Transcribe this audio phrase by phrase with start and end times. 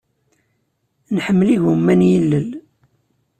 [1.15, 2.49] Nḥemmel igumma n yilel.